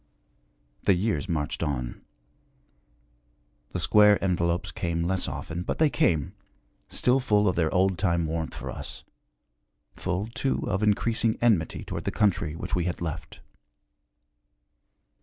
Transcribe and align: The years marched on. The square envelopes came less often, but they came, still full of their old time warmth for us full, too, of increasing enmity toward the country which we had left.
The 0.81 0.95
years 0.95 1.29
marched 1.29 1.61
on. 1.61 2.01
The 3.69 3.79
square 3.79 4.17
envelopes 4.23 4.71
came 4.71 5.03
less 5.03 5.27
often, 5.27 5.61
but 5.61 5.77
they 5.77 5.91
came, 5.91 6.33
still 6.89 7.19
full 7.19 7.47
of 7.47 7.55
their 7.55 7.71
old 7.71 7.99
time 7.99 8.25
warmth 8.25 8.55
for 8.55 8.71
us 8.71 9.03
full, 9.95 10.25
too, 10.25 10.67
of 10.67 10.81
increasing 10.81 11.37
enmity 11.39 11.83
toward 11.83 12.05
the 12.05 12.11
country 12.11 12.55
which 12.55 12.73
we 12.73 12.85
had 12.85 12.99
left. 12.99 13.41